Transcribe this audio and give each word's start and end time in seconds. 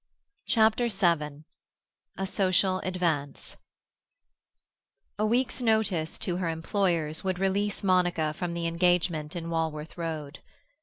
CHAPTER 0.47 0.87
VII 0.87 1.43
A 2.17 2.25
SOCIAL 2.25 2.79
ADVANCE 2.83 3.57
A 5.19 5.25
week's 5.27 5.61
notice 5.61 6.17
to 6.17 6.37
her 6.37 6.49
employers 6.49 7.23
would 7.23 7.37
release 7.37 7.83
Monica 7.83 8.33
from 8.33 8.55
the 8.55 8.65
engagement 8.65 9.35
in 9.35 9.51
Walworth 9.51 9.99
Road. 9.99 10.39